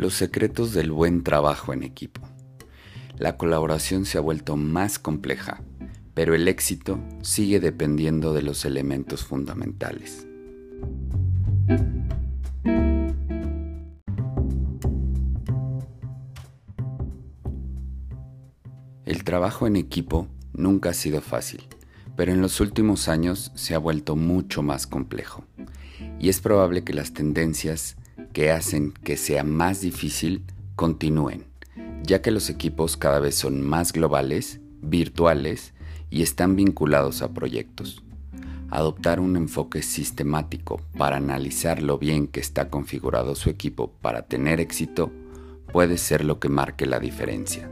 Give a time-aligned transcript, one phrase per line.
[0.00, 2.22] Los secretos del buen trabajo en equipo.
[3.18, 5.62] La colaboración se ha vuelto más compleja,
[6.14, 10.26] pero el éxito sigue dependiendo de los elementos fundamentales.
[19.04, 21.68] El trabajo en equipo nunca ha sido fácil,
[22.16, 25.44] pero en los últimos años se ha vuelto mucho más complejo.
[26.18, 27.98] Y es probable que las tendencias
[28.32, 30.44] que hacen que sea más difícil
[30.76, 31.46] continúen,
[32.02, 35.74] ya que los equipos cada vez son más globales, virtuales
[36.10, 38.02] y están vinculados a proyectos.
[38.70, 44.60] Adoptar un enfoque sistemático para analizar lo bien que está configurado su equipo para tener
[44.60, 45.10] éxito
[45.72, 47.68] puede ser lo que marque la diferencia.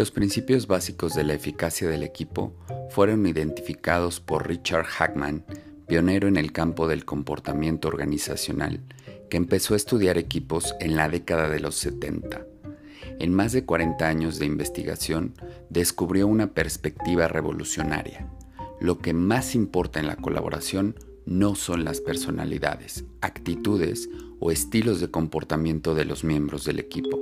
[0.00, 2.54] Los principios básicos de la eficacia del equipo
[2.88, 5.44] fueron identificados por Richard Hackman,
[5.86, 8.80] pionero en el campo del comportamiento organizacional,
[9.28, 12.46] que empezó a estudiar equipos en la década de los 70.
[13.18, 15.34] En más de 40 años de investigación,
[15.68, 18.26] descubrió una perspectiva revolucionaria.
[18.80, 20.94] Lo que más importa en la colaboración
[21.26, 27.20] no son las personalidades, actitudes o estilos de comportamiento de los miembros del equipo.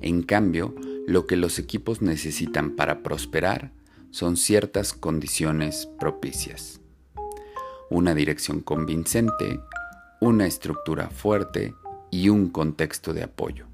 [0.00, 0.74] En cambio,
[1.06, 3.70] lo que los equipos necesitan para prosperar
[4.10, 6.80] son ciertas condiciones propicias.
[7.90, 9.60] Una dirección convincente,
[10.20, 11.74] una estructura fuerte
[12.10, 13.66] y un contexto de apoyo.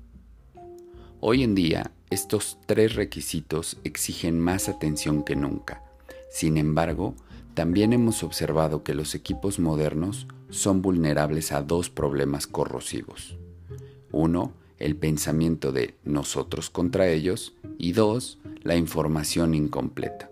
[1.21, 5.83] Hoy en día, estos tres requisitos exigen más atención que nunca.
[6.31, 7.15] Sin embargo,
[7.55, 13.39] también hemos observado que los equipos modernos son vulnerables a dos problemas corrosivos.
[14.11, 20.29] Uno, el pensamiento de nosotros contra ellos y dos, la información incompleta.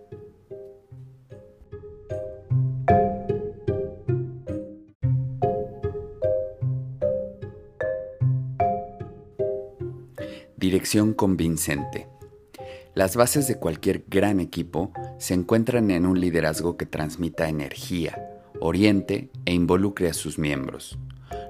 [10.56, 12.08] Dirección convincente.
[12.94, 19.30] Las bases de cualquier gran equipo se encuentran en un liderazgo que transmita energía, oriente
[19.46, 20.98] e involucre a sus miembros.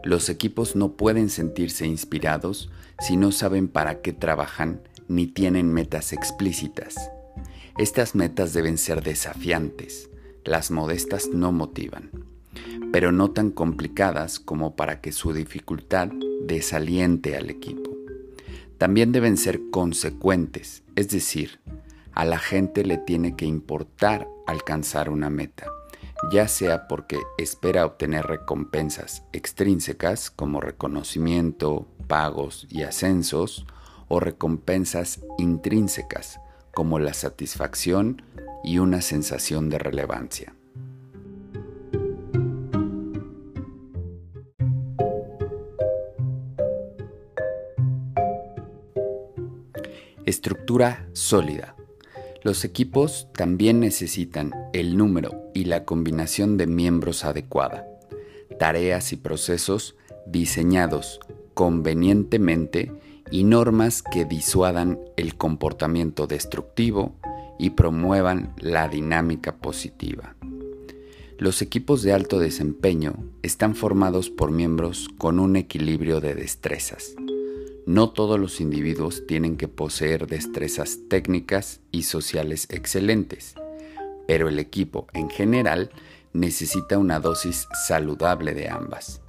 [0.04, 6.12] Los equipos no pueden sentirse inspirados si no saben para qué trabajan ni tienen metas
[6.12, 7.10] explícitas.
[7.78, 10.10] Estas metas deben ser desafiantes,
[10.44, 12.10] las modestas no motivan,
[12.92, 16.08] pero no tan complicadas como para que su dificultad
[16.46, 17.90] desaliente al equipo.
[18.78, 21.60] También deben ser consecuentes, es decir,
[22.12, 25.66] a la gente le tiene que importar alcanzar una meta
[26.30, 33.64] ya sea porque espera obtener recompensas extrínsecas como reconocimiento, pagos y ascensos,
[34.08, 36.40] o recompensas intrínsecas
[36.74, 38.22] como la satisfacción
[38.64, 40.56] y una sensación de relevancia.
[50.26, 51.76] Estructura sólida.
[52.42, 57.86] Los equipos también necesitan el número y la combinación de miembros adecuada,
[58.58, 59.94] tareas y procesos
[60.26, 61.20] diseñados
[61.54, 62.92] convenientemente
[63.30, 67.14] y normas que disuadan el comportamiento destructivo
[67.58, 70.34] y promuevan la dinámica positiva.
[71.38, 77.14] Los equipos de alto desempeño están formados por miembros con un equilibrio de destrezas,
[77.86, 83.54] no todos los individuos tienen que poseer destrezas técnicas y sociales excelentes,
[84.28, 85.90] pero el equipo en general
[86.32, 89.22] necesita una dosis saludable de ambas.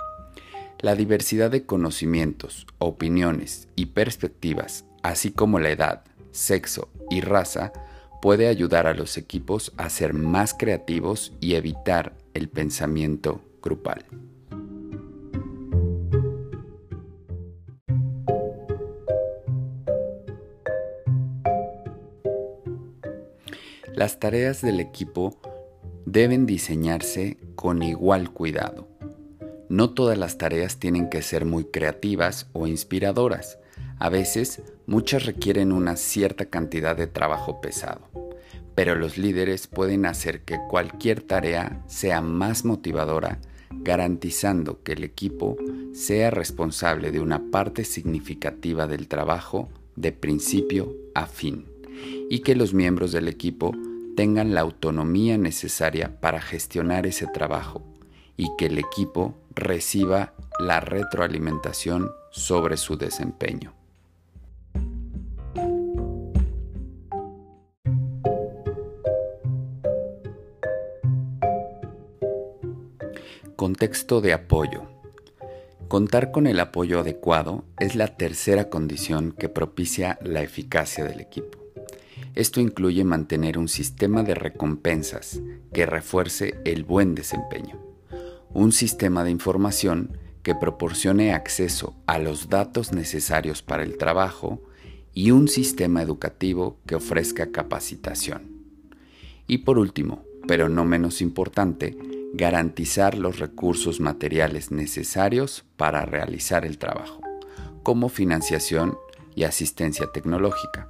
[0.82, 7.72] La diversidad de conocimientos, opiniones y perspectivas, así como la edad, sexo y raza,
[8.20, 14.06] puede ayudar a los equipos a ser más creativos y evitar el pensamiento grupal.
[23.94, 25.40] Las tareas del equipo
[26.08, 28.91] deben diseñarse con igual cuidado.
[29.72, 33.58] No todas las tareas tienen que ser muy creativas o inspiradoras.
[34.00, 38.02] A veces, muchas requieren una cierta cantidad de trabajo pesado.
[38.76, 43.40] Pero los líderes pueden hacer que cualquier tarea sea más motivadora,
[43.70, 45.56] garantizando que el equipo
[45.94, 51.66] sea responsable de una parte significativa del trabajo de principio a fin
[52.30, 53.74] y que los miembros del equipo
[54.18, 57.91] tengan la autonomía necesaria para gestionar ese trabajo
[58.42, 63.76] y que el equipo reciba la retroalimentación sobre su desempeño.
[73.56, 74.88] Contexto de apoyo.
[75.88, 81.60] Contar con el apoyo adecuado es la tercera condición que propicia la eficacia del equipo.
[82.34, 85.40] Esto incluye mantener un sistema de recompensas
[85.72, 87.91] que refuerce el buen desempeño
[88.54, 94.62] un sistema de información que proporcione acceso a los datos necesarios para el trabajo
[95.14, 98.50] y un sistema educativo que ofrezca capacitación.
[99.48, 101.98] Y por último, pero no menos importante,
[102.34, 107.22] garantizar los recursos materiales necesarios para realizar el trabajo,
[107.84, 108.98] como financiación
[109.36, 110.90] y asistencia tecnológica.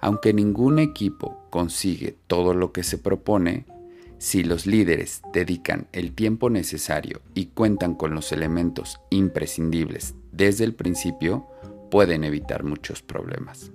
[0.00, 3.66] Aunque ningún equipo consigue todo lo que se propone,
[4.26, 10.74] si los líderes dedican el tiempo necesario y cuentan con los elementos imprescindibles desde el
[10.74, 11.46] principio,
[11.92, 13.70] pueden evitar muchos problemas.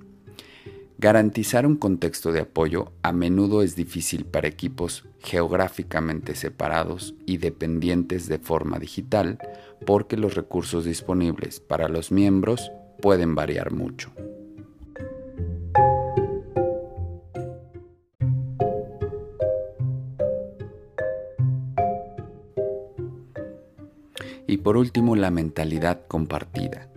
[0.97, 8.27] Garantizar un contexto de apoyo a menudo es difícil para equipos geográficamente separados y dependientes
[8.27, 9.39] de forma digital
[9.85, 14.11] porque los recursos disponibles para los miembros pueden variar mucho.
[24.51, 26.89] Y por último, la mentalidad compartida.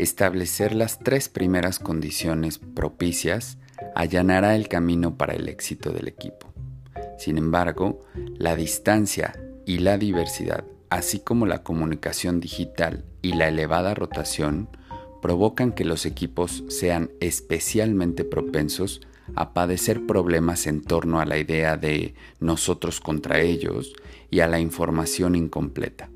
[0.00, 3.56] Establecer las tres primeras condiciones propicias
[3.94, 6.52] allanará el camino para el éxito del equipo.
[7.16, 8.00] Sin embargo,
[8.36, 14.68] la distancia y la diversidad, así como la comunicación digital y la elevada rotación,
[15.22, 19.02] provocan que los equipos sean especialmente propensos
[19.36, 23.92] a padecer problemas en torno a la idea de nosotros contra ellos
[24.32, 26.10] y a la información incompleta.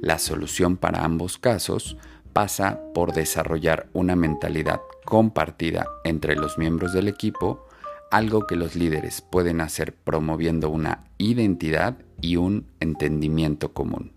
[0.00, 1.96] La solución para ambos casos
[2.32, 7.66] pasa por desarrollar una mentalidad compartida entre los miembros del equipo,
[8.10, 14.12] algo que los líderes pueden hacer promoviendo una identidad y un entendimiento común.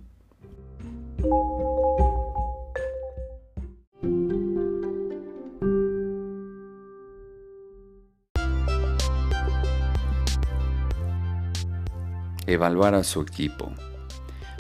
[12.48, 13.72] Evaluar a su equipo.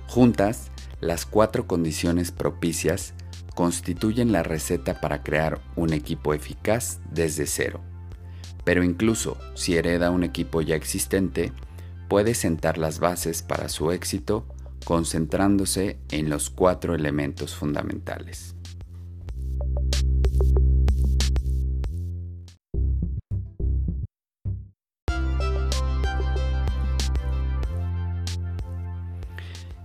[0.08, 0.72] Juntas,
[1.02, 3.14] las cuatro condiciones propicias
[3.54, 7.82] constituyen la receta para crear un equipo eficaz desde cero.
[8.64, 11.54] Pero incluso si hereda un equipo ya existente,
[12.08, 14.46] puede sentar las bases para su éxito
[14.84, 18.56] concentrándose en los cuatro elementos fundamentales.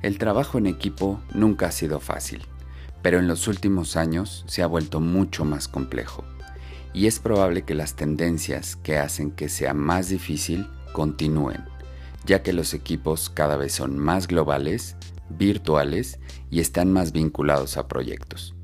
[0.02, 2.46] El trabajo en equipo nunca ha sido fácil,
[3.02, 6.24] pero en los últimos años se ha vuelto mucho más complejo
[6.92, 11.64] y es probable que las tendencias que hacen que sea más difícil continúen,
[12.24, 14.96] ya que los equipos cada vez son más globales,
[15.28, 16.18] virtuales
[16.50, 18.54] y están más vinculados a proyectos.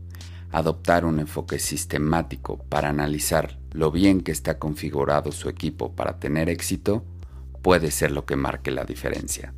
[0.52, 6.48] Adoptar un enfoque sistemático para analizar lo bien que está configurado su equipo para tener
[6.48, 7.04] éxito
[7.62, 9.52] puede ser lo que marque la diferencia.